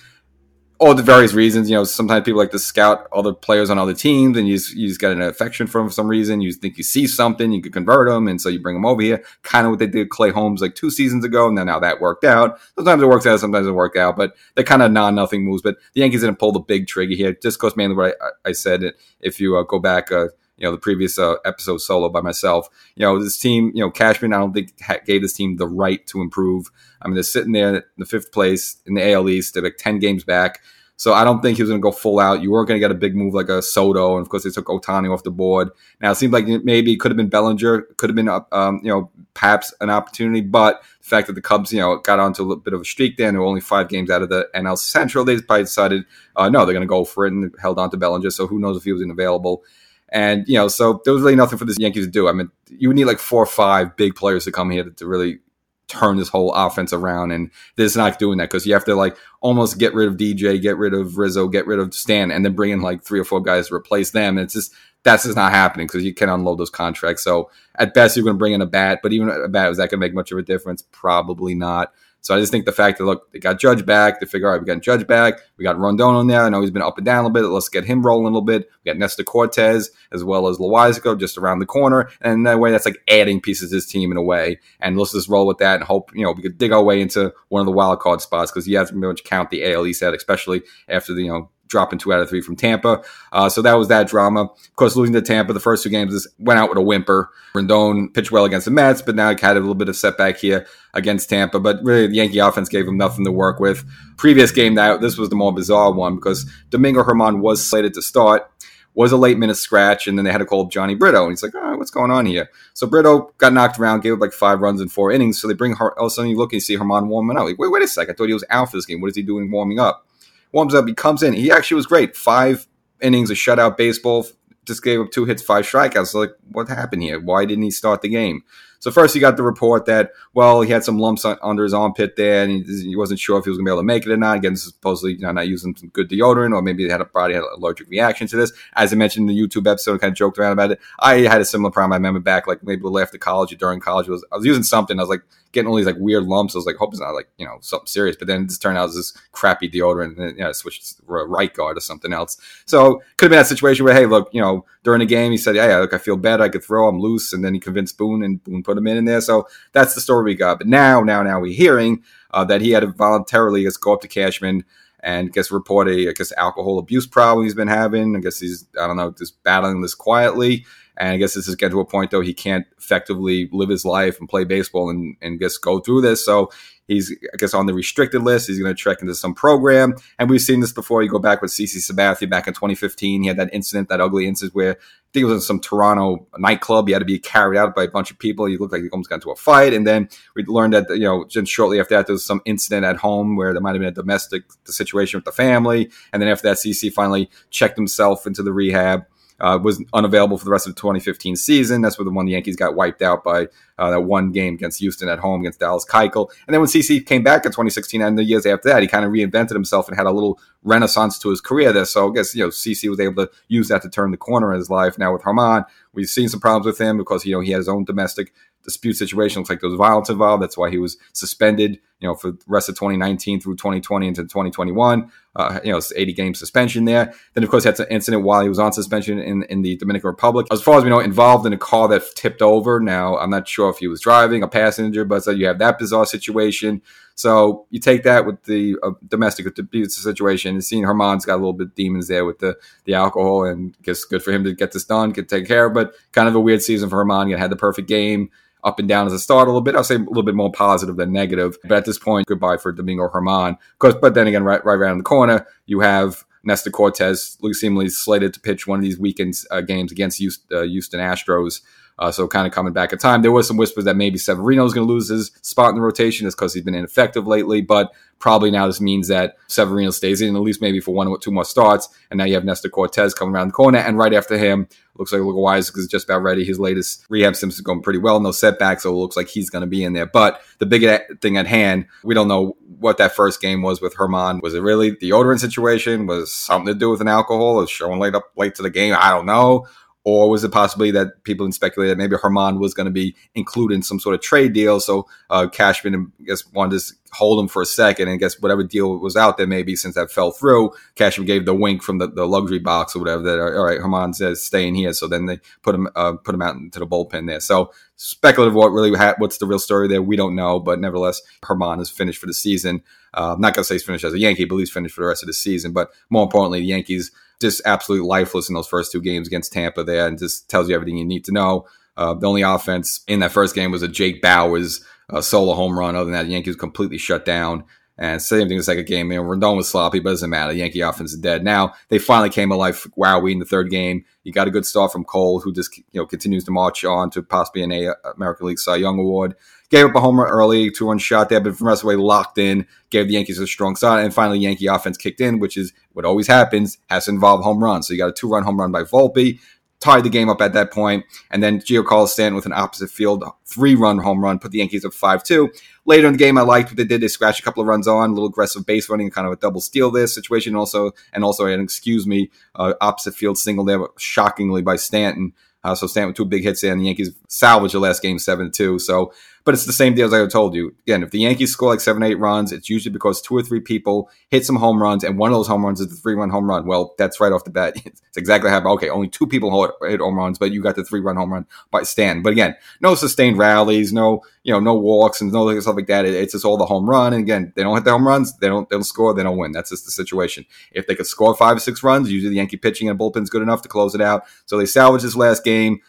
all 0.79 0.95
the 0.95 1.03
various 1.03 1.33
reasons. 1.33 1.69
You 1.69 1.75
know, 1.75 1.83
sometimes 1.83 2.25
people 2.25 2.39
like 2.39 2.51
to 2.51 2.59
scout 2.59 3.07
other 3.13 3.31
players 3.31 3.69
on 3.69 3.77
other 3.77 3.93
teams, 3.93 4.37
and 4.37 4.47
you 4.47 4.55
just, 4.55 4.75
you 4.75 4.87
just 4.87 4.99
get 4.99 5.11
an 5.11 5.21
affection 5.21 5.67
for 5.67 5.79
them 5.79 5.87
for 5.87 5.93
some 5.93 6.07
reason. 6.07 6.41
You 6.41 6.51
think 6.51 6.77
you 6.77 6.83
see 6.83 7.05
something, 7.05 7.51
you 7.51 7.61
could 7.61 7.73
convert 7.73 8.09
them, 8.09 8.27
and 8.27 8.41
so 8.41 8.49
you 8.49 8.59
bring 8.59 8.75
them 8.75 8.85
over 8.85 9.01
here. 9.01 9.23
Kind 9.43 9.67
of 9.67 9.71
what 9.71 9.79
they 9.79 9.87
did 9.87 10.09
Clay 10.09 10.31
Holmes 10.31 10.61
like 10.61 10.73
two 10.73 10.89
seasons 10.89 11.23
ago, 11.23 11.47
and 11.47 11.55
then 11.55 11.67
now 11.67 11.79
that 11.79 12.01
worked 12.01 12.23
out. 12.23 12.59
Sometimes 12.75 13.03
it 13.03 13.07
works 13.07 13.27
out, 13.27 13.39
sometimes 13.39 13.67
it 13.67 13.71
worked 13.71 13.97
out, 13.97 14.17
but 14.17 14.33
they're 14.55 14.63
kind 14.63 14.81
of 14.81 14.91
non 14.91 15.13
nothing 15.13 15.45
moves. 15.45 15.61
But 15.61 15.75
the 15.93 16.01
Yankees 16.01 16.21
didn't 16.21 16.39
pull 16.39 16.51
the 16.51 16.59
big 16.59 16.87
trigger 16.87 17.15
here, 17.15 17.33
just 17.33 17.59
because 17.59 17.77
mainly 17.77 17.95
what 17.95 18.15
I, 18.19 18.49
I 18.49 18.51
said. 18.53 18.93
If 19.19 19.39
you 19.39 19.55
uh, 19.57 19.63
go 19.63 19.77
back. 19.77 20.11
Uh, 20.11 20.29
you 20.57 20.65
know 20.65 20.71
the 20.71 20.77
previous 20.77 21.17
uh, 21.17 21.35
episode 21.45 21.79
solo 21.79 22.09
by 22.09 22.21
myself. 22.21 22.67
You 22.95 23.05
know 23.05 23.21
this 23.21 23.37
team, 23.37 23.71
you 23.73 23.83
know 23.83 23.91
Cashman, 23.91 24.33
I 24.33 24.39
don't 24.39 24.53
think 24.53 24.73
gave 25.05 25.21
this 25.21 25.33
team 25.33 25.57
the 25.57 25.67
right 25.67 26.05
to 26.07 26.21
improve. 26.21 26.69
I 27.01 27.07
mean 27.07 27.15
they're 27.15 27.23
sitting 27.23 27.51
there 27.51 27.75
in 27.75 27.83
the 27.97 28.05
fifth 28.05 28.31
place 28.31 28.77
in 28.85 28.95
the 28.95 29.13
AL 29.13 29.29
East. 29.29 29.53
They're 29.53 29.63
like 29.63 29.77
ten 29.77 29.99
games 29.99 30.23
back. 30.23 30.61
So 30.95 31.13
I 31.13 31.23
don't 31.23 31.41
think 31.41 31.57
he 31.57 31.63
was 31.63 31.69
going 31.69 31.81
to 31.81 31.83
go 31.83 31.91
full 31.91 32.19
out. 32.19 32.41
You 32.41 32.51
weren't 32.51 32.67
going 32.67 32.79
to 32.79 32.79
get 32.79 32.91
a 32.91 32.97
big 32.97 33.15
move 33.15 33.33
like 33.33 33.49
a 33.49 33.61
Soto, 33.61 34.15
and 34.15 34.21
of 34.21 34.29
course 34.29 34.43
they 34.43 34.51
took 34.51 34.67
Ohtani 34.67 35.11
off 35.11 35.23
the 35.23 35.31
board. 35.31 35.69
Now 35.99 36.11
it 36.11 36.15
seemed 36.15 36.33
like 36.33 36.45
maybe 36.47 36.93
it 36.93 36.99
could 36.99 37.11
have 37.11 37.17
been 37.17 37.29
Bellinger, 37.29 37.81
could 37.97 38.09
have 38.09 38.15
been 38.15 38.29
uh, 38.29 38.41
um, 38.51 38.79
you 38.83 38.89
know 38.89 39.11
perhaps 39.33 39.73
an 39.81 39.89
opportunity, 39.89 40.41
but 40.41 40.83
the 41.01 41.07
fact 41.07 41.27
that 41.27 41.33
the 41.33 41.41
Cubs 41.41 41.73
you 41.73 41.79
know 41.79 41.97
got 41.97 42.19
onto 42.19 42.43
a 42.43 42.45
little 42.45 42.63
bit 42.63 42.73
of 42.73 42.81
a 42.81 42.85
streak 42.85 43.17
there, 43.17 43.27
and 43.27 43.37
were 43.37 43.43
only 43.43 43.61
five 43.61 43.89
games 43.89 44.09
out 44.09 44.21
of 44.21 44.29
the 44.29 44.47
NL 44.55 44.77
Central, 44.77 45.25
they 45.25 45.41
probably 45.41 45.63
decided 45.63 46.05
uh, 46.35 46.47
no, 46.47 46.65
they're 46.65 46.73
going 46.73 46.81
to 46.81 46.87
go 46.87 47.03
for 47.03 47.25
it 47.25 47.33
and 47.33 47.53
held 47.59 47.79
on 47.79 47.89
to 47.89 47.97
Bellinger. 47.97 48.29
So 48.29 48.47
who 48.47 48.59
knows 48.59 48.77
if 48.77 48.83
he 48.83 48.93
was 48.93 49.01
available. 49.01 49.63
And, 50.09 50.47
you 50.47 50.55
know, 50.55 50.67
so 50.67 51.01
there 51.05 51.13
was 51.13 51.23
really 51.23 51.35
nothing 51.35 51.57
for 51.57 51.65
the 51.65 51.75
Yankees 51.79 52.05
to 52.05 52.11
do. 52.11 52.27
I 52.27 52.33
mean, 52.33 52.51
you 52.69 52.89
would 52.89 52.95
need 52.95 53.05
like 53.05 53.19
four 53.19 53.41
or 53.41 53.47
five 53.47 53.95
big 53.95 54.15
players 54.15 54.45
to 54.45 54.51
come 54.51 54.69
here 54.69 54.83
to, 54.83 54.91
to 54.91 55.07
really 55.07 55.39
turn 55.87 56.17
this 56.17 56.29
whole 56.29 56.53
offense 56.53 56.93
around. 56.93 57.31
And 57.31 57.51
they're 57.75 57.89
not 57.95 58.19
doing 58.19 58.37
that 58.37 58.49
because 58.49 58.65
you 58.65 58.73
have 58.73 58.85
to 58.85 58.95
like 58.95 59.17
almost 59.41 59.79
get 59.79 59.93
rid 59.93 60.07
of 60.07 60.17
DJ, 60.17 60.61
get 60.61 60.77
rid 60.77 60.93
of 60.93 61.17
Rizzo, 61.17 61.47
get 61.47 61.67
rid 61.67 61.79
of 61.79 61.93
Stan, 61.93 62.31
and 62.31 62.45
then 62.45 62.53
bring 62.53 62.71
in 62.71 62.81
like 62.81 63.03
three 63.03 63.19
or 63.19 63.25
four 63.25 63.41
guys 63.41 63.67
to 63.67 63.75
replace 63.75 64.11
them. 64.11 64.37
And 64.37 64.45
it's 64.45 64.53
just, 64.53 64.73
that's 65.03 65.23
just 65.23 65.35
not 65.35 65.51
happening 65.51 65.87
because 65.87 66.03
you 66.03 66.13
can 66.13 66.29
unload 66.29 66.59
those 66.59 66.69
contracts. 66.69 67.23
So 67.23 67.49
at 67.75 67.93
best, 67.93 68.15
you're 68.15 68.23
going 68.23 68.35
to 68.35 68.39
bring 68.39 68.53
in 68.53 68.61
a 68.61 68.67
bat, 68.67 68.99
but 69.03 69.13
even 69.13 69.29
a 69.29 69.47
bat, 69.49 69.69
is 69.69 69.77
that 69.77 69.89
going 69.89 69.99
to 69.99 70.05
make 70.05 70.13
much 70.13 70.31
of 70.31 70.37
a 70.37 70.43
difference? 70.43 70.81
Probably 70.91 71.55
not. 71.55 71.91
So 72.23 72.33
I 72.33 72.39
just 72.39 72.53
think 72.53 72.63
the 72.63 72.71
fact 72.71 72.97
that 72.97 73.03
look, 73.03 73.29
they 73.33 73.39
got 73.39 73.59
Judge 73.59 73.85
back, 73.85 74.21
they 74.21 74.25
figure, 74.25 74.47
all 74.47 74.53
right, 74.53 74.61
we 74.61 74.65
got 74.65 74.81
Judge 74.81 75.05
back, 75.05 75.39
we 75.57 75.65
got 75.65 75.75
Rodón 75.75 76.15
on 76.15 76.27
there. 76.27 76.43
I 76.43 76.49
know 76.49 76.61
he's 76.61 76.71
been 76.71 76.81
up 76.81 76.97
and 76.97 77.05
down 77.05 77.25
a 77.25 77.27
little 77.27 77.33
bit. 77.33 77.53
Let's 77.53 77.67
get 77.67 77.83
him 77.83 78.01
rolling 78.01 78.23
a 78.23 78.29
little 78.29 78.41
bit. 78.41 78.69
We 78.83 78.89
got 78.89 78.97
Nestor 78.97 79.25
Cortes 79.25 79.89
as 80.13 80.23
well 80.23 80.47
as 80.47 80.57
Loaisiga 80.57 81.19
just 81.19 81.37
around 81.37 81.59
the 81.59 81.65
corner, 81.65 82.09
and 82.21 82.47
that 82.47 82.59
way 82.59 82.71
that's 82.71 82.85
like 82.85 83.03
adding 83.09 83.41
pieces 83.41 83.71
to 83.71 83.75
his 83.75 83.85
team 83.85 84.09
in 84.09 84.17
a 84.17 84.23
way. 84.23 84.57
And 84.79 84.97
let's 84.97 85.11
just 85.11 85.27
roll 85.27 85.45
with 85.45 85.57
that 85.57 85.75
and 85.75 85.83
hope 85.83 86.11
you 86.15 86.23
know 86.23 86.31
we 86.31 86.41
could 86.41 86.57
dig 86.57 86.71
our 86.71 86.81
way 86.81 87.01
into 87.01 87.33
one 87.49 87.59
of 87.59 87.65
the 87.65 87.73
wild 87.73 87.99
card 87.99 88.21
spots 88.21 88.51
because 88.51 88.69
you 88.69 88.77
have 88.77 88.89
to 88.89 88.95
much 88.95 89.25
count 89.25 89.49
the 89.49 89.73
AL 89.73 89.85
East 89.85 90.01
out, 90.01 90.13
especially 90.13 90.61
after 90.87 91.13
the 91.13 91.23
you 91.23 91.27
know 91.27 91.49
dropping 91.73 91.99
two 91.99 92.13
out 92.13 92.21
of 92.21 92.29
three 92.29 92.39
from 92.39 92.55
Tampa. 92.55 93.03
Uh, 93.31 93.49
so 93.49 93.61
that 93.63 93.73
was 93.73 93.89
that 93.89 94.07
drama. 94.07 94.43
Of 94.43 94.75
course, 94.75 94.95
losing 94.95 95.13
to 95.13 95.21
Tampa 95.21 95.51
the 95.51 95.59
first 95.59 95.83
two 95.83 95.89
games 95.89 96.27
went 96.39 96.59
out 96.59 96.69
with 96.69 96.77
a 96.77 96.81
whimper. 96.81 97.29
Rodón 97.55 98.13
pitched 98.13 98.31
well 98.31 98.45
against 98.45 98.65
the 98.65 98.71
Mets, 98.71 99.01
but 99.01 99.15
now 99.15 99.29
he 99.35 99.41
had 99.41 99.57
a 99.57 99.59
little 99.59 99.75
bit 99.75 99.89
of 99.89 99.95
setback 99.95 100.37
here 100.37 100.67
against 100.93 101.29
Tampa. 101.29 101.59
But 101.59 101.83
really, 101.83 102.07
the 102.07 102.15
Yankee 102.15 102.39
offense 102.39 102.69
gave 102.69 102.87
him 102.87 102.97
nothing 102.97 103.25
to 103.25 103.31
work 103.31 103.59
with. 103.59 103.83
Previous 104.15 104.51
game, 104.51 104.75
that 104.75 105.01
this 105.01 105.17
was 105.17 105.29
the 105.29 105.35
more 105.35 105.53
bizarre 105.53 105.91
one 105.91 106.15
because 106.15 106.49
Domingo 106.69 107.03
Germán 107.03 107.39
was 107.41 107.65
slated 107.65 107.95
to 107.95 108.01
start 108.01 108.49
was 108.95 109.11
a 109.11 109.17
late 109.17 109.37
minute 109.37 109.55
scratch, 109.55 110.07
and 110.07 110.17
then 110.17 110.25
they 110.25 110.31
had 110.31 110.37
to 110.39 110.45
call 110.45 110.69
Jhony 110.69 110.97
Brito. 110.97 111.23
And 111.23 111.31
he's 111.31 111.43
like, 111.43 111.55
oh, 111.55 111.77
what's 111.77 111.91
going 111.91 112.11
on 112.11 112.25
here? 112.25 112.49
So 112.73 112.87
Brito 112.87 113.33
got 113.37 113.53
knocked 113.53 113.79
around, 113.79 114.01
gave 114.01 114.13
up 114.13 114.19
like 114.19 114.33
five 114.33 114.59
runs 114.61 114.81
in 114.81 114.89
four 114.89 115.11
innings. 115.11 115.41
So 115.41 115.47
they 115.47 115.53
bring 115.53 115.75
her, 115.75 115.97
all 115.99 116.07
of 116.07 116.11
a 116.11 116.13
sudden 116.13 116.29
you 116.29 116.37
look 116.37 116.51
and 116.53 116.57
you 116.57 116.61
see 116.61 116.77
Germán 116.77 117.07
warming 117.07 117.37
up. 117.37 117.45
Like, 117.45 117.57
wait, 117.57 117.71
wait 117.71 117.83
a 117.83 117.87
second. 117.87 118.13
I 118.13 118.15
thought 118.15 118.27
he 118.27 118.33
was 118.33 118.45
out 118.49 118.69
for 118.69 118.77
this 118.77 118.85
game. 118.85 119.01
What 119.01 119.09
is 119.09 119.15
he 119.15 119.23
doing 119.23 119.49
warming 119.49 119.79
up? 119.79 120.05
Warms 120.53 120.73
up. 120.73 120.87
He 120.87 120.93
comes 120.93 121.23
in. 121.23 121.33
He 121.33 121.51
actually 121.51 121.75
was 121.75 121.85
great. 121.85 122.15
Five 122.15 122.67
innings 123.01 123.29
of 123.29 123.37
shutout 123.37 123.77
baseball. 123.77 124.25
Just 124.65 124.83
gave 124.83 125.01
up 125.01 125.11
two 125.11 125.25
hits, 125.25 125.41
five 125.41 125.65
strikeouts. 125.65 126.13
Like, 126.13 126.31
what 126.51 126.69
happened 126.69 127.03
here? 127.03 127.19
Why 127.19 127.43
didn't 127.45 127.63
he 127.63 127.71
start 127.71 128.01
the 128.01 128.09
game? 128.09 128.43
So 128.83 128.91
first, 128.91 129.13
he 129.13 129.21
got 129.21 129.37
the 129.37 129.43
report 129.43 129.85
that 129.85 130.11
well, 130.33 130.59
he 130.59 130.69
had 130.69 130.83
some 130.83 130.99
lumps 130.99 131.23
under 131.23 131.63
his 131.63 131.73
armpit 131.73 132.17
there, 132.17 132.43
and 132.43 132.65
he, 132.65 132.97
wasn't 132.97 133.17
sure 133.17 133.39
if 133.39 133.45
he 133.45 133.49
was 133.49 133.57
going 133.57 133.65
to 133.65 133.69
be 133.69 133.71
able 133.71 133.79
to 133.79 133.85
make 133.85 134.05
it 134.05 134.11
or 134.11 134.17
not. 134.17 134.35
Again, 134.35 134.57
supposedly 134.57 135.13
you 135.13 135.19
know, 135.19 135.31
not 135.31 135.47
using 135.47 135.73
some 135.73 135.87
good 135.87 136.09
deodorant, 136.09 136.53
or 136.53 136.61
maybe 136.61 136.83
he 136.83 136.89
had 136.89 136.99
a 136.99 137.05
body 137.05 137.33
had 137.33 137.43
an 137.43 137.49
allergic 137.55 137.87
reaction 137.87 138.27
to 138.27 138.35
this. 138.35 138.51
As 138.73 138.91
I 138.91 138.97
mentioned 138.97 139.29
in 139.29 139.37
the 139.37 139.41
YouTube 139.41 139.71
episode, 139.71 139.95
I 139.95 139.97
kind 139.99 140.11
of 140.11 140.17
joked 140.17 140.37
around 140.37 140.51
about 140.51 140.71
it. 140.71 140.81
I 140.99 141.19
had 141.19 141.39
a 141.39 141.45
similar 141.45 141.71
problem. 141.71 141.93
I 141.93 141.95
remember 141.95 142.19
back 142.19 142.45
like 142.45 142.61
maybe 142.61 142.83
after 142.99 143.17
college 143.17 143.53
or 143.53 143.55
during 143.55 143.79
college, 143.79 144.09
was 144.09 144.25
I 144.33 144.35
was 144.35 144.45
using 144.45 144.63
something. 144.63 144.99
I 144.99 145.03
was 145.03 145.09
like 145.09 145.23
getting 145.53 145.69
all 145.69 145.77
these 145.77 145.85
like 145.85 145.95
weird 145.97 146.25
lumps. 146.25 146.53
I 146.53 146.57
was 146.57 146.65
like, 146.65 146.75
hope 146.75 146.91
it's 146.91 146.99
not 146.99 147.11
like 147.11 147.29
you 147.37 147.45
know 147.45 147.59
something 147.61 147.87
serious. 147.87 148.17
But 148.17 148.27
then 148.27 148.41
it 148.41 148.49
just 148.49 148.61
turned 148.61 148.77
out 148.77 148.83
it 148.83 148.87
was 148.87 148.95
this 148.97 149.11
crappy 149.31 149.69
deodorant, 149.69 150.17
and 150.17 150.37
you 150.37 150.43
know, 150.43 150.49
I 150.49 150.51
switched 150.51 150.97
to 150.97 151.03
right 151.07 151.53
guard 151.53 151.77
or 151.77 151.81
something 151.81 152.11
else. 152.11 152.37
So 152.65 153.01
could 153.15 153.27
have 153.27 153.31
been 153.31 153.39
that 153.39 153.47
situation 153.47 153.85
where 153.85 153.93
hey, 153.93 154.07
look, 154.07 154.29
you 154.33 154.41
know, 154.41 154.65
during 154.83 154.99
the 154.99 155.05
game 155.05 155.31
he 155.31 155.37
said, 155.37 155.55
yeah, 155.55 155.77
look, 155.77 155.93
I 155.93 155.97
feel 155.97 156.17
bad, 156.17 156.41
I 156.41 156.49
could 156.49 156.63
throw, 156.63 156.87
I'm 156.87 156.99
loose, 156.99 157.31
and 157.31 157.43
then 157.43 157.53
he 157.53 157.59
convinced 157.59 157.97
Boone, 157.97 158.23
and 158.23 158.43
Boone 158.43 158.63
put 158.63 158.72
him 158.77 158.87
in 158.87 158.97
in 158.97 159.05
there. 159.05 159.21
So 159.21 159.47
that's 159.71 159.95
the 159.95 160.01
story 160.01 160.25
we 160.25 160.35
got. 160.35 160.59
But 160.59 160.67
now, 160.67 161.01
now, 161.01 161.23
now 161.23 161.39
we're 161.39 161.53
hearing 161.53 162.03
uh, 162.31 162.43
that 162.45 162.61
he 162.61 162.71
had 162.71 162.81
to 162.81 162.87
voluntarily 162.87 163.63
just 163.63 163.81
go 163.81 163.93
up 163.93 164.01
to 164.01 164.07
Cashman 164.07 164.63
and 165.03 165.27
I 165.27 165.31
guess 165.31 165.51
report 165.51 165.89
a 165.89 166.09
I 166.09 166.13
guess 166.13 166.31
alcohol 166.37 166.79
abuse 166.79 167.05
problem 167.05 167.45
he's 167.45 167.53
been 167.53 167.67
having. 167.67 168.15
I 168.15 168.19
guess 168.19 168.39
he's 168.39 168.65
I 168.81 168.87
don't 168.87 168.97
know 168.97 169.11
just 169.11 169.41
battling 169.43 169.81
this 169.81 169.93
quietly. 169.93 170.65
And 170.97 171.09
I 171.09 171.17
guess 171.17 171.33
this 171.33 171.47
is 171.47 171.55
getting 171.55 171.75
to 171.75 171.79
a 171.81 171.85
point 171.85 172.11
though 172.11 172.21
he 172.21 172.33
can't 172.33 172.65
effectively 172.77 173.49
live 173.51 173.69
his 173.69 173.85
life 173.85 174.19
and 174.19 174.29
play 174.29 174.43
baseball 174.43 174.89
and 174.89 175.15
and 175.21 175.39
just 175.39 175.61
go 175.61 175.79
through 175.79 176.01
this. 176.01 176.23
So 176.23 176.49
he's 176.87 177.11
I 177.33 177.37
guess 177.37 177.53
on 177.53 177.65
the 177.65 177.73
restricted 177.73 178.21
list. 178.21 178.47
He's 178.47 178.59
going 178.59 178.73
to 178.73 178.79
trek 178.79 179.01
into 179.01 179.15
some 179.15 179.33
program, 179.33 179.95
and 180.19 180.29
we've 180.29 180.41
seen 180.41 180.59
this 180.59 180.71
before. 180.71 181.03
You 181.03 181.09
go 181.09 181.19
back 181.19 181.41
with 181.41 181.51
CC 181.51 181.77
Sabathia 181.77 182.29
back 182.29 182.47
in 182.47 182.53
2015. 182.53 183.21
He 183.21 183.27
had 183.27 183.37
that 183.37 183.53
incident, 183.53 183.89
that 183.89 184.01
ugly 184.01 184.27
incident 184.27 184.55
where 184.55 184.71
I 184.73 185.09
think 185.13 185.23
it 185.23 185.25
was 185.25 185.35
in 185.35 185.41
some 185.41 185.59
Toronto 185.59 186.27
nightclub. 186.37 186.87
He 186.87 186.93
had 186.93 186.99
to 186.99 187.05
be 187.05 187.19
carried 187.19 187.57
out 187.57 187.75
by 187.75 187.83
a 187.83 187.89
bunch 187.89 188.11
of 188.11 188.19
people. 188.19 188.45
He 188.45 188.57
looked 188.57 188.73
like 188.73 188.81
he 188.81 188.89
almost 188.89 189.09
got 189.09 189.15
into 189.15 189.31
a 189.31 189.35
fight, 189.35 189.73
and 189.73 189.87
then 189.87 190.09
we 190.35 190.43
learned 190.45 190.73
that 190.73 190.89
you 190.89 191.03
know 191.03 191.25
just 191.25 191.51
shortly 191.51 191.79
after 191.79 191.95
that 191.95 192.07
there 192.07 192.13
was 192.13 192.25
some 192.25 192.41
incident 192.45 192.85
at 192.85 192.97
home 192.97 193.35
where 193.35 193.53
there 193.53 193.61
might 193.61 193.75
have 193.75 193.79
been 193.79 193.89
a 193.89 193.91
domestic 193.91 194.43
situation 194.65 195.17
with 195.17 195.25
the 195.25 195.31
family, 195.31 195.89
and 196.11 196.21
then 196.21 196.29
after 196.29 196.47
that, 196.47 196.57
CC 196.57 196.91
finally 196.91 197.29
checked 197.49 197.77
himself 197.77 198.27
into 198.27 198.43
the 198.43 198.53
rehab 198.53 199.05
uh, 199.43 199.59
was 199.61 199.83
unavailable 199.93 200.37
for 200.37 200.45
the 200.45 200.51
rest 200.51 200.65
of 200.65 200.73
the 200.73 200.79
2015 200.79 201.35
season. 201.35 201.81
That's 201.81 201.99
where 201.99 202.05
the 202.05 202.11
one 202.11 202.25
the 202.25 202.31
Yankees 202.31 202.55
got 202.55 202.75
wiped 202.75 203.01
out 203.01 203.25
by 203.25 203.47
uh, 203.77 203.91
that 203.91 204.01
one 204.01 204.31
game 204.31 204.53
against 204.53 204.79
Houston 204.79 205.09
at 205.09 205.19
home 205.19 205.41
against 205.41 205.59
Dallas 205.59 205.85
Keuchel. 205.85 206.29
And 206.47 206.53
then 206.53 206.61
when 206.61 206.69
CC 206.69 207.05
came 207.05 207.23
back 207.23 207.45
in 207.45 207.51
2016 207.51 208.01
and 208.01 208.17
the 208.17 208.23
years 208.23 208.45
after 208.45 208.69
that, 208.69 208.81
he 208.81 208.87
kind 208.87 209.03
of 209.03 209.11
reinvented 209.11 209.51
himself 209.51 209.89
and 209.89 209.97
had 209.97 210.05
a 210.05 210.11
little 210.11 210.39
renaissance 210.63 211.19
to 211.19 211.29
his 211.29 211.41
career 211.41 211.73
there. 211.73 211.83
So 211.83 212.09
I 212.09 212.13
guess, 212.15 212.33
you 212.33 212.43
know, 212.43 212.49
CC 212.49 212.89
was 212.89 213.01
able 213.01 213.25
to 213.25 213.31
use 213.49 213.67
that 213.67 213.81
to 213.81 213.89
turn 213.89 214.11
the 214.11 214.17
corner 214.17 214.53
in 214.53 214.59
his 214.59 214.69
life. 214.69 214.97
Now 214.97 215.11
with 215.11 215.23
Germán, 215.23 215.65
we've 215.93 216.07
seen 216.07 216.29
some 216.29 216.39
problems 216.39 216.65
with 216.65 216.79
him 216.79 216.97
because, 216.97 217.25
you 217.25 217.33
know, 217.33 217.41
he 217.41 217.51
had 217.51 217.57
his 217.57 217.67
own 217.67 217.83
domestic 217.83 218.31
dispute 218.63 218.93
situation. 218.93 219.41
Looks 219.41 219.49
like 219.49 219.59
there 219.59 219.69
was 219.69 219.77
violence 219.77 220.09
involved. 220.09 220.41
That's 220.41 220.57
why 220.57 220.69
he 220.69 220.77
was 220.77 220.95
suspended, 221.11 221.81
you 221.99 222.07
know, 222.07 222.15
for 222.15 222.31
the 222.31 222.39
rest 222.47 222.69
of 222.69 222.75
2019 222.75 223.41
through 223.41 223.57
2020 223.57 224.07
into 224.07 224.21
2021. 224.21 225.11
Uh, 225.35 225.59
you 225.63 225.71
know, 225.71 225.81
80 225.95 226.13
game 226.13 226.35
suspension 226.35 226.85
there. 226.85 227.11
Then, 227.33 227.43
of 227.43 227.49
course, 227.49 227.63
had 227.63 227.79
an 227.79 227.87
incident 227.89 228.23
while 228.23 228.43
he 228.43 228.49
was 228.49 228.59
on 228.59 228.71
suspension 228.71 229.17
in, 229.17 229.41
in 229.43 229.63
the 229.63 229.75
Dominican 229.77 230.07
Republic. 230.07 230.45
As 230.51 230.61
far 230.61 230.77
as 230.77 230.83
we 230.83 230.91
know, 230.91 230.99
involved 230.99 231.47
in 231.47 231.53
a 231.53 231.57
car 231.57 231.87
that 231.87 232.03
tipped 232.15 232.43
over. 232.43 232.79
Now, 232.79 233.17
I'm 233.17 233.31
not 233.31 233.47
sure 233.47 233.71
if 233.71 233.77
he 233.79 233.87
was 233.87 233.99
driving, 234.01 234.43
a 234.43 234.47
passenger, 234.47 235.05
but 235.05 235.23
so 235.23 235.31
you 235.31 235.47
have 235.47 235.57
that 235.57 235.79
bizarre 235.79 236.05
situation. 236.05 236.83
So 237.15 237.65
you 237.71 237.79
take 237.79 238.03
that 238.03 238.25
with 238.25 238.43
the 238.43 238.77
uh, 238.83 238.91
domestic 239.07 239.57
abuse 239.57 239.95
situation 239.95 240.53
and 240.53 240.63
seeing 240.63 240.83
Germán's 240.83 241.25
got 241.25 241.35
a 241.35 241.37
little 241.37 241.53
bit 241.53 241.75
demons 241.75 242.07
there 242.07 242.25
with 242.25 242.39
the, 242.39 242.55
the 242.85 242.93
alcohol 242.93 243.45
and 243.45 243.75
guess 243.83 244.03
good 244.03 244.23
for 244.23 244.31
him 244.31 244.43
to 244.43 244.53
get 244.53 244.71
this 244.71 244.85
done, 244.85 245.11
get 245.11 245.29
taken 245.29 245.47
care 245.47 245.65
of. 245.65 245.73
But 245.73 245.93
kind 246.11 246.27
of 246.27 246.35
a 246.35 246.39
weird 246.39 246.61
season 246.61 246.89
for 246.89 247.03
Germán. 247.03 247.27
He 247.27 247.33
had 247.33 247.51
the 247.51 247.55
perfect 247.55 247.87
game 247.87 248.29
up 248.63 248.79
and 248.79 248.87
down 248.87 249.05
as 249.05 249.13
a 249.13 249.19
start 249.19 249.47
a 249.47 249.51
little 249.51 249.61
bit. 249.61 249.75
I'll 249.75 249.83
say 249.83 249.95
a 249.95 249.99
little 249.99 250.23
bit 250.23 250.35
more 250.35 250.51
positive 250.51 250.95
than 250.95 251.11
negative. 251.11 251.57
But 251.63 251.73
at 251.73 251.85
this 251.85 251.99
point, 251.99 252.27
goodbye 252.27 252.57
for 252.57 252.71
Domingo. 252.71 253.07
Because, 253.07 253.95
but 253.95 254.13
then 254.13 254.27
again, 254.27 254.43
right, 254.43 254.63
right 254.63 254.75
around 254.75 254.97
the 254.97 255.03
corner, 255.03 255.45
you 255.65 255.81
have 255.81 256.23
Nestor 256.43 256.71
Cortes 256.71 257.37
seemingly 257.53 257.89
slated 257.89 258.33
to 258.33 258.39
pitch 258.39 258.67
one 258.67 258.79
of 258.79 258.83
these 258.83 258.99
weekends 258.99 259.47
uh, 259.51 259.61
games 259.61 259.91
against 259.91 260.21
uh, 260.51 260.61
Houston 260.61 260.99
Astros. 260.99 261.61
Uh, 261.99 262.11
so 262.11 262.27
kind 262.27 262.47
of 262.47 262.53
coming 262.53 262.73
back 262.73 262.91
in 262.91 262.99
time. 262.99 263.21
There 263.21 263.31
was 263.31 263.47
some 263.47 263.57
whispers 263.57 263.85
that 263.85 263.95
maybe 263.95 264.17
Severino 264.17 264.65
is 264.65 264.73
going 264.73 264.87
to 264.87 264.91
lose 264.91 265.09
his 265.09 265.31
spot 265.41 265.69
in 265.69 265.75
the 265.75 265.81
rotation 265.81 266.25
just 266.25 266.37
because 266.37 266.53
he's 266.53 266.63
been 266.63 266.75
ineffective 266.75 267.27
lately. 267.27 267.61
But 267.61 267.93
probably 268.19 268.51
now 268.51 268.65
this 268.67 268.81
means 268.81 269.09
that 269.09 269.35
Severino 269.47 269.91
stays 269.91 270.21
in 270.21 270.35
at 270.35 270.41
least 270.41 270.61
maybe 270.61 270.79
for 270.79 270.93
one 270.93 271.07
or 271.07 271.17
two 271.19 271.31
more 271.31 271.45
starts. 271.45 271.89
And 272.09 272.17
now 272.17 272.23
you 272.23 272.35
have 272.35 272.45
Nestor 272.45 272.69
Cortes 272.69 273.13
coming 273.13 273.35
around 273.35 273.49
the 273.49 273.53
corner. 273.53 273.79
And 273.79 273.97
right 273.97 274.13
after 274.13 274.37
him, 274.37 274.67
looks 274.95 275.11
like 275.11 275.21
Luke 275.21 275.35
Wise 275.35 275.69
is 275.71 275.87
just 275.87 276.05
about 276.05 276.23
ready. 276.23 276.43
His 276.43 276.59
latest 276.59 277.05
rehab 277.09 277.35
symptoms 277.35 277.61
going 277.61 277.81
pretty 277.81 277.99
well. 277.99 278.19
No 278.19 278.31
setbacks. 278.31 278.83
So 278.83 278.89
it 278.89 278.93
looks 278.93 279.17
like 279.17 279.27
he's 279.27 279.49
going 279.49 279.61
to 279.61 279.67
be 279.67 279.83
in 279.83 279.93
there. 279.93 280.05
But 280.05 280.41
the 280.59 280.65
big 280.65 280.85
thing 281.21 281.37
at 281.37 281.47
hand, 281.47 281.87
we 282.03 282.15
don't 282.15 282.27
know 282.27 282.55
what 282.79 282.97
that 282.97 283.15
first 283.15 283.41
game 283.41 283.61
was 283.61 283.81
with 283.81 283.95
Germán. 283.95 284.41
Was 284.41 284.53
it 284.53 284.61
really 284.61 284.91
the 284.91 285.11
deodorant 285.11 285.39
situation? 285.39 286.07
Was 286.07 286.33
something 286.33 286.73
to 286.73 286.79
do 286.79 286.89
with 286.89 287.01
an 287.01 287.07
alcohol? 287.07 287.55
Was 287.55 287.69
showing 287.69 287.99
late 287.99 288.15
up 288.15 288.31
late 288.35 288.55
to 288.55 288.61
the 288.61 288.69
game? 288.69 288.95
I 288.97 289.09
don't 289.09 289.25
know. 289.25 289.67
Or 290.05 290.29
was 290.29 290.43
it 290.43 290.51
possibly 290.51 290.91
that 290.91 291.23
people 291.23 291.49
speculated 291.53 291.91
that 291.91 292.01
maybe 292.01 292.17
Germán 292.17 292.59
was 292.59 292.73
going 292.73 292.85
to 292.87 292.91
be 292.91 293.15
included 293.35 293.75
in 293.75 293.83
some 293.83 293.99
sort 293.99 294.15
of 294.15 294.21
trade 294.21 294.51
deal? 294.51 294.81
So 294.81 295.07
uh, 295.29 295.47
Cashman, 295.47 296.11
I 296.19 296.23
guess, 296.23 296.45
wanted 296.51 296.79
to 296.79 296.93
hold 297.13 297.39
him 297.39 297.47
for 297.47 297.61
a 297.61 297.65
second 297.65 298.09
and 298.09 298.15
I 298.15 298.17
guess 298.17 298.41
whatever 298.41 298.63
deal 298.63 298.97
was 298.97 299.15
out 299.15 299.37
there, 299.37 299.47
maybe 299.47 299.77
since 299.77 299.95
that 299.95 300.11
fell 300.11 300.31
through, 300.31 300.71
Cashman 300.95 301.25
gave 301.25 301.45
the 301.45 301.53
wink 301.53 301.83
from 301.83 301.99
the, 301.99 302.07
the 302.07 302.27
luxury 302.27 302.59
box 302.59 302.95
or 302.95 302.99
whatever 302.99 303.21
that, 303.21 303.39
all 303.39 303.63
right, 303.63 303.79
Germán 303.79 304.13
says 304.13 304.43
staying 304.43 304.75
here. 304.75 304.91
So 304.91 305.07
then 305.07 305.25
they 305.25 305.39
put 305.61 305.73
him, 305.73 305.87
uh, 305.95 306.13
put 306.13 306.35
him 306.35 306.41
out 306.41 306.55
into 306.55 306.79
the 306.79 306.87
bullpen 306.87 307.27
there. 307.27 307.39
So 307.39 307.71
speculative 307.95 308.55
what 308.55 308.73
really 308.73 308.93
ha- 308.93 309.15
what's 309.19 309.37
the 309.37 309.45
real 309.45 309.59
story 309.59 309.87
there. 309.87 310.01
We 310.01 310.17
don't 310.17 310.35
know, 310.35 310.59
but 310.59 310.81
nevertheless, 310.81 311.21
Germán 311.41 311.79
is 311.79 311.89
finished 311.89 312.19
for 312.19 312.25
the 312.27 312.33
season. 312.33 312.83
Uh, 313.13 313.33
I'm 313.35 313.41
not 313.41 313.53
going 313.53 313.63
to 313.63 313.67
say 313.67 313.75
he's 313.75 313.83
finished 313.83 314.03
as 314.03 314.13
a 314.13 314.19
Yankee, 314.19 314.45
but 314.45 314.57
he's 314.57 314.71
finished 314.71 314.95
for 314.95 315.01
the 315.01 315.07
rest 315.07 315.23
of 315.23 315.27
the 315.27 315.33
season. 315.33 315.71
But 315.71 315.91
more 316.09 316.23
importantly, 316.23 316.59
the 316.59 316.65
Yankees 316.65 317.11
just 317.43 317.61
absolutely 317.65 318.07
lifeless 318.07 318.49
in 318.49 318.55
those 318.55 318.67
first 318.67 318.91
two 318.91 319.01
games 319.01 319.27
against 319.27 319.53
Tampa 319.53 319.83
there 319.83 320.07
and 320.07 320.17
just 320.17 320.49
tells 320.49 320.67
you 320.67 320.75
everything 320.75 320.97
you 320.97 321.05
need 321.05 321.25
to 321.25 321.31
know. 321.31 321.67
Uh, 321.95 322.13
the 322.15 322.27
only 322.27 322.41
offense 322.41 323.03
in 323.07 323.19
that 323.19 323.31
first 323.31 323.53
game 323.53 323.69
was 323.69 323.83
a 323.83 323.87
Jake 323.87 324.21
Bauers 324.21 324.83
uh, 325.09 325.21
solo 325.21 325.53
home 325.53 325.77
run. 325.77 325.95
Other 325.95 326.05
than 326.05 326.13
that, 326.13 326.23
the 326.23 326.31
Yankees 326.31 326.55
completely 326.55 326.97
shut 326.97 327.25
down. 327.25 327.65
And 327.97 328.19
same 328.19 328.47
thing 328.47 328.53
in 328.53 328.57
the 328.57 328.63
second 328.63 328.87
game. 328.87 329.11
You 329.11 329.21
know, 329.21 329.29
Rodón 329.29 329.55
was 329.55 329.69
sloppy, 329.69 329.99
but 329.99 330.09
it 330.09 330.13
doesn't 330.13 330.29
matter. 330.29 330.51
The 330.51 330.59
Yankee 330.59 330.81
offense 330.81 331.13
is 331.13 331.19
dead. 331.19 331.43
Now 331.43 331.73
they 331.89 331.99
finally 331.99 332.31
came 332.31 332.51
alive. 332.51 332.87
Wow, 332.95 333.19
we 333.19 333.33
in 333.33 333.39
the 333.39 333.45
third 333.45 333.69
game. 333.69 334.03
You 334.23 334.33
got 334.33 334.47
a 334.47 334.51
good 334.51 334.65
start 334.65 334.91
from 334.91 335.03
Cole, 335.03 335.39
who 335.39 335.53
just 335.53 335.77
you 335.77 335.83
know 335.93 336.05
continues 336.07 336.43
to 336.45 336.51
march 336.51 336.83
on 336.83 337.11
to 337.11 337.21
possibly 337.21 337.61
an 337.61 337.71
a 337.71 337.93
American 338.15 338.47
League 338.47 338.59
Cy 338.59 338.77
Young 338.77 338.97
award. 338.97 339.35
Gave 339.69 339.85
up 339.85 339.95
a 339.95 340.01
homer 340.01 340.25
early, 340.25 340.71
two 340.71 340.87
run 340.87 340.97
shot 340.97 341.29
there, 341.29 341.39
but 341.39 341.55
from 341.55 341.67
rest 341.67 341.81
of 341.81 341.89
the 341.89 341.95
way 341.95 342.03
locked 342.03 342.37
in. 342.37 342.65
Gave 342.89 343.07
the 343.07 343.13
Yankees 343.13 343.39
a 343.39 343.45
strong 343.45 343.75
start, 343.75 344.03
and 344.03 344.13
finally 344.13 344.39
Yankee 344.39 344.67
offense 344.67 344.97
kicked 344.97 345.21
in, 345.21 345.39
which 345.39 345.55
is 345.55 345.71
what 345.91 346.05
always 346.05 346.27
happens. 346.27 346.79
Has 346.89 347.05
to 347.05 347.11
involve 347.11 347.43
home 347.43 347.63
runs. 347.63 347.87
So 347.87 347.93
you 347.93 347.99
got 347.99 348.09
a 348.09 348.13
two 348.13 348.29
run 348.29 348.43
home 348.43 348.59
run 348.59 348.71
by 348.71 348.83
Volpe 348.83 349.39
tied 349.83 350.05
the 350.05 350.09
game 350.09 350.29
up 350.29 350.41
at 350.41 350.53
that 350.53 350.71
point, 350.71 351.05
and 351.29 351.43
then 351.43 351.59
Giancarlo 351.59 352.07
Stanton 352.07 352.35
with 352.35 352.45
an 352.45 352.53
opposite 352.53 352.89
field 352.89 353.23
three 353.45 353.75
run 353.75 353.97
home 353.99 354.23
run 354.23 354.39
put 354.39 354.51
the 354.51 354.59
Yankees 354.59 354.85
up 354.85 354.93
five 354.93 355.23
two. 355.23 355.51
Later 355.85 356.07
in 356.07 356.13
the 356.13 356.19
game, 356.19 356.37
I 356.37 356.41
liked 356.41 356.69
what 356.69 356.77
they 356.77 356.85
did. 356.85 357.01
They 357.01 357.09
scratched 357.09 357.41
a 357.41 357.43
couple 357.43 357.61
of 357.61 357.67
runs 357.67 357.87
on, 357.87 358.09
a 358.09 358.13
little 358.13 358.29
aggressive 358.29 358.65
base 358.65 358.89
running, 358.89 359.11
kind 359.11 359.27
of 359.27 359.33
a 359.33 359.35
double 359.35 359.59
steal 359.59 359.91
this 359.91 360.15
situation. 360.15 360.55
Also, 360.55 360.91
and 361.11 361.25
also 361.25 361.45
an 361.45 361.59
excuse 361.59 362.07
me, 362.07 362.31
uh, 362.55 362.73
opposite 362.79 363.13
field 363.13 363.37
single 363.37 363.65
there, 363.65 363.85
shockingly 363.97 364.61
by 364.61 364.77
Stanton. 364.77 365.33
Uh, 365.65 365.75
so 365.75 365.87
Stanton 365.87 366.09
with 366.09 366.17
two 366.17 366.25
big 366.25 366.43
hits 366.43 366.61
there, 366.61 366.71
and 366.71 366.81
the 366.81 366.85
Yankees 366.85 367.11
salvaged 367.27 367.73
the 367.73 367.79
last 367.79 368.01
game 368.01 368.19
seven 368.19 368.51
two. 368.51 368.79
So 368.79 369.13
but 369.45 369.53
it's 369.53 369.65
the 369.65 369.73
same 369.73 369.93
deal 369.93 370.07
as 370.07 370.13
I 370.13 370.25
told 370.27 370.55
you. 370.55 370.75
Again, 370.83 371.03
if 371.03 371.11
the 371.11 371.19
Yankees 371.19 371.51
score 371.51 371.69
like 371.69 371.81
seven, 371.81 372.03
eight 372.03 372.19
runs, 372.19 372.51
it's 372.51 372.69
usually 372.69 372.93
because 372.93 373.21
two 373.21 373.35
or 373.35 373.43
three 373.43 373.59
people 373.59 374.09
hit 374.29 374.45
some 374.45 374.55
home 374.55 374.81
runs, 374.81 375.03
and 375.03 375.17
one 375.17 375.31
of 375.31 375.37
those 375.37 375.47
home 375.47 375.65
runs 375.65 375.79
is 375.81 375.89
the 375.89 375.95
three 375.95 376.15
run 376.15 376.29
home 376.29 376.49
run. 376.49 376.65
Well, 376.65 376.95
that's 376.97 377.19
right 377.19 377.31
off 377.31 377.43
the 377.43 377.51
bat. 377.51 377.75
It's 378.13 378.19
exactly 378.19 378.51
how. 378.51 378.61
Okay, 378.73 378.89
only 378.89 379.07
two 379.07 379.25
people 379.25 379.73
hit 379.81 379.99
home 379.99 380.15
runs, 380.15 380.37
but 380.37 380.51
you 380.51 380.61
got 380.61 380.75
the 380.75 380.83
three 380.83 380.99
run 380.99 381.15
home 381.15 381.33
run 381.33 381.47
by 381.71 381.81
Stan. 381.81 382.21
But 382.21 382.33
again, 382.33 382.55
no 382.79 382.93
sustained 382.93 383.39
rallies, 383.39 383.91
no 383.91 384.21
you 384.43 384.53
know, 384.53 384.59
no 384.59 384.75
walks 384.75 385.21
and 385.21 385.31
no 385.31 385.59
stuff 385.59 385.75
like 385.75 385.87
that. 385.87 386.05
it's 386.05 386.33
just 386.33 386.45
all 386.45 386.57
the 386.57 386.65
home 386.65 386.89
run. 386.89 387.13
And 387.13 387.23
again, 387.23 387.53
they 387.55 387.63
don't 387.63 387.75
hit 387.75 387.85
the 387.85 387.91
home 387.91 388.05
runs, 388.05 388.37
they 388.37 388.47
don't 388.47 388.69
they 388.69 388.75
don't 388.75 388.83
score, 388.83 389.13
they 389.13 389.23
don't 389.23 389.37
win. 389.37 389.51
That's 389.51 389.69
just 389.69 389.85
the 389.85 389.91
situation. 389.91 390.45
If 390.73 390.85
they 390.85 390.95
could 390.95 391.07
score 391.07 391.35
five 391.35 391.57
or 391.57 391.61
six 391.61 391.81
runs, 391.81 392.11
usually 392.11 392.29
the 392.29 392.35
Yankee 392.35 392.57
pitching 392.57 392.89
and 392.89 392.99
bullpen's 392.99 393.29
good 393.29 393.41
enough 393.41 393.61
to 393.63 393.69
close 393.69 393.95
it 393.95 394.01
out. 394.01 394.25
So 394.45 394.57
they 394.57 394.65
salvage 394.65 395.01
this 395.01 395.15
last 395.15 395.43
game. 395.43 395.79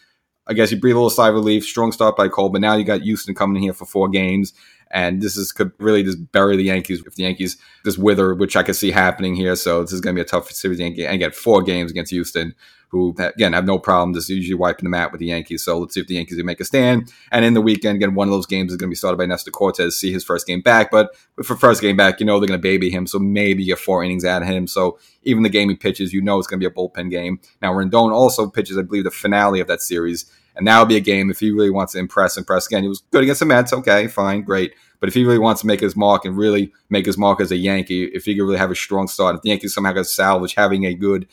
I 0.46 0.52
guess 0.52 0.70
you 0.70 0.78
breathe 0.78 0.94
a 0.94 0.98
little 0.98 1.10
sigh 1.10 1.28
of 1.28 1.34
relief. 1.34 1.64
Strong 1.64 1.92
start 1.92 2.16
by 2.16 2.28
Cole, 2.28 2.50
but 2.50 2.60
now 2.60 2.74
you 2.74 2.84
got 2.84 3.00
Houston 3.02 3.34
coming 3.34 3.62
here 3.62 3.72
for 3.72 3.86
four 3.86 4.08
games, 4.08 4.52
and 4.90 5.22
this 5.22 5.36
is 5.36 5.52
could 5.52 5.72
really 5.78 6.02
just 6.02 6.30
bury 6.32 6.56
the 6.56 6.64
Yankees 6.64 7.02
if 7.06 7.14
the 7.14 7.22
Yankees 7.22 7.56
just 7.84 7.98
wither, 7.98 8.34
which 8.34 8.54
I 8.56 8.62
could 8.62 8.76
see 8.76 8.90
happening 8.90 9.34
here. 9.34 9.56
So 9.56 9.82
this 9.82 9.92
is 9.92 10.00
going 10.00 10.14
to 10.14 10.18
be 10.18 10.24
a 10.24 10.28
tough 10.28 10.50
series. 10.50 10.80
And 10.80 10.94
get 10.94 11.34
four 11.34 11.62
games 11.62 11.90
against 11.90 12.12
Houston, 12.12 12.54
who 12.94 13.14
again 13.18 13.52
have 13.52 13.66
no 13.66 13.78
problem 13.78 14.14
just 14.14 14.28
usually 14.28 14.54
wiping 14.54 14.84
the 14.84 14.90
mat 14.90 15.12
with 15.12 15.18
the 15.18 15.26
Yankees. 15.26 15.64
So 15.64 15.78
let's 15.78 15.94
see 15.94 16.00
if 16.00 16.06
the 16.06 16.14
Yankees 16.14 16.36
can 16.38 16.46
make 16.46 16.60
a 16.60 16.64
stand. 16.64 17.12
And 17.30 17.44
in 17.44 17.54
the 17.54 17.60
weekend, 17.60 17.96
again, 17.96 18.14
one 18.14 18.28
of 18.28 18.32
those 18.32 18.46
games 18.46 18.72
is 18.72 18.76
going 18.76 18.88
to 18.88 18.92
be 18.92 18.96
started 18.96 19.18
by 19.18 19.26
Nestor 19.26 19.50
Cortes. 19.50 19.96
See 19.98 20.12
his 20.12 20.24
first 20.24 20.46
game 20.46 20.60
back, 20.60 20.90
but 20.90 21.14
for 21.42 21.56
first 21.56 21.82
game 21.82 21.96
back, 21.96 22.20
you 22.20 22.26
know 22.26 22.38
they're 22.38 22.48
going 22.48 22.58
to 22.58 22.62
baby 22.62 22.88
him, 22.90 23.06
so 23.06 23.18
maybe 23.18 23.64
get 23.64 23.78
four 23.78 24.02
innings 24.04 24.24
out 24.24 24.42
of 24.42 24.48
him. 24.48 24.66
So 24.66 24.98
even 25.24 25.42
the 25.42 25.48
game 25.48 25.68
he 25.68 25.74
pitches, 25.74 26.12
you 26.12 26.22
know 26.22 26.38
it's 26.38 26.46
going 26.46 26.60
to 26.60 26.68
be 26.68 26.72
a 26.72 26.74
bullpen 26.74 27.10
game. 27.10 27.40
Now 27.60 27.72
Rodón 27.72 28.12
also 28.12 28.48
pitches, 28.48 28.78
I 28.78 28.82
believe, 28.82 29.04
the 29.04 29.10
finale 29.10 29.60
of 29.60 29.66
that 29.66 29.82
series 29.82 30.30
And 30.56 30.66
that 30.66 30.78
would 30.78 30.88
be 30.88 30.96
a 30.96 31.00
game 31.00 31.30
if 31.30 31.40
he 31.40 31.50
really 31.50 31.70
wants 31.70 31.92
to 31.92 31.98
impress, 31.98 32.36
impress 32.36 32.66
again. 32.66 32.82
He 32.82 32.88
was 32.88 33.02
good 33.10 33.22
against 33.22 33.40
the 33.40 33.46
Mets. 33.46 33.72
Okay, 33.72 34.06
fine, 34.06 34.42
great. 34.42 34.74
But 35.00 35.08
if 35.08 35.14
he 35.14 35.24
really 35.24 35.38
wants 35.38 35.60
to 35.62 35.66
make 35.66 35.80
his 35.80 35.96
mark 35.96 36.24
and 36.24 36.36
really 36.36 36.72
make 36.88 37.06
his 37.06 37.18
mark 37.18 37.40
as 37.40 37.50
a 37.50 37.56
Yankee, 37.56 38.04
if 38.04 38.24
he 38.24 38.34
could 38.34 38.44
really 38.44 38.58
have 38.58 38.70
a 38.70 38.76
strong 38.76 39.08
start, 39.08 39.36
if 39.36 39.42
the 39.42 39.50
Yankees 39.50 39.74
somehow 39.74 39.92
could 39.92 40.06
salvage 40.06 40.54
having 40.54 40.86
a 40.86 40.94
good 40.94 41.26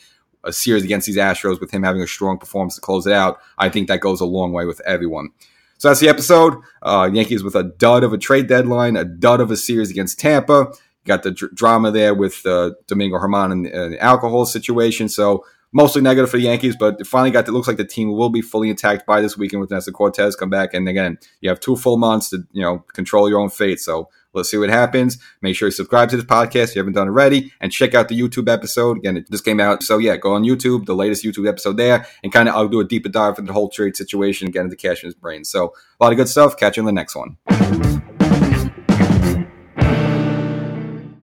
a 0.44 0.52
series 0.52 0.84
against 0.84 1.06
these 1.06 1.16
Astros 1.16 1.60
with 1.60 1.70
him 1.70 1.82
having 1.82 2.02
a 2.02 2.06
strong 2.06 2.38
performance 2.38 2.74
to 2.74 2.80
close 2.80 3.06
it 3.06 3.12
out, 3.12 3.40
I 3.58 3.68
think 3.68 3.88
that 3.88 4.00
goes 4.00 4.20
a 4.20 4.24
long 4.26 4.52
way 4.52 4.64
with 4.64 4.80
everyone. 4.82 5.30
So 5.78 5.88
that's 5.88 6.00
the 6.00 6.08
episode. 6.08 6.54
Uh, 6.82 7.10
Yankees 7.12 7.42
with 7.42 7.56
a 7.56 7.64
dud 7.64 8.04
of 8.04 8.12
a 8.12 8.18
trade 8.18 8.46
deadline, 8.46 8.96
a 8.96 9.04
dud 9.04 9.40
of 9.40 9.50
a 9.50 9.56
series 9.56 9.90
against 9.90 10.18
Tampa. 10.20 10.68
You 10.70 11.06
got 11.06 11.24
the 11.24 11.32
dr- 11.32 11.54
drama 11.54 11.90
there 11.90 12.14
with 12.14 12.46
uh, 12.46 12.72
Domingo 12.86 13.18
Germán 13.18 13.50
and, 13.50 13.66
and 13.66 13.94
the 13.94 14.00
alcohol 14.00 14.46
situation. 14.46 15.08
So 15.08 15.44
mostly 15.72 16.02
negative 16.02 16.30
for 16.30 16.36
the 16.36 16.44
Yankees, 16.44 16.76
but 16.76 17.00
it 17.00 17.06
finally 17.06 17.30
got. 17.30 17.48
It 17.48 17.52
looks 17.52 17.68
like 17.68 17.76
the 17.76 17.84
team 17.84 18.12
will 18.12 18.30
be 18.30 18.42
fully 18.42 18.70
intact 18.70 19.06
by 19.06 19.20
this 19.20 19.36
weekend 19.36 19.60
with 19.60 19.70
Nestor 19.70 19.92
Cortes 19.92 20.36
come 20.36 20.50
back. 20.50 20.74
And 20.74 20.88
again, 20.88 21.18
you 21.40 21.48
have 21.48 21.60
two 21.60 21.76
full 21.76 21.96
months 21.96 22.30
to 22.30 22.44
you 22.52 22.62
know 22.62 22.78
control 22.94 23.28
your 23.28 23.40
own 23.40 23.50
fate. 23.50 23.80
So 23.80 24.08
let's 24.34 24.50
see 24.50 24.58
what 24.58 24.70
happens. 24.70 25.18
Make 25.40 25.56
sure 25.56 25.68
you 25.68 25.72
subscribe 25.72 26.10
to 26.10 26.16
this 26.16 26.24
podcast 26.24 26.70
if 26.70 26.76
you 26.76 26.80
haven't 26.80 26.94
done 26.94 27.08
already, 27.08 27.52
and 27.60 27.72
check 27.72 27.94
out 27.94 28.08
the 28.08 28.20
YouTube 28.20 28.48
episode. 28.48 28.98
Again, 28.98 29.16
it 29.16 29.30
just 29.30 29.44
came 29.44 29.60
out, 29.60 29.82
so 29.82 29.98
yeah, 29.98 30.16
go 30.16 30.34
on 30.34 30.44
YouTube, 30.44 30.86
the 30.86 30.94
latest 30.94 31.24
YouTube 31.24 31.48
episode 31.48 31.76
there, 31.76 32.06
and 32.22 32.32
kind 32.32 32.48
of 32.48 32.54
I'll 32.54 32.68
do 32.68 32.80
a 32.80 32.84
deeper 32.84 33.08
dive 33.08 33.38
into 33.38 33.48
the 33.48 33.52
whole 33.52 33.68
trade 33.68 33.96
situation 33.96 34.50
get 34.50 34.64
into 34.64 34.76
Cashman's 34.76 35.14
brain. 35.14 35.44
So 35.44 35.72
a 36.00 36.04
lot 36.04 36.12
of 36.12 36.18
good 36.18 36.28
stuff. 36.28 36.56
Catch 36.56 36.76
you 36.76 36.82
in 36.82 36.86
the 36.86 36.92
next 36.92 37.16
one. 37.16 38.01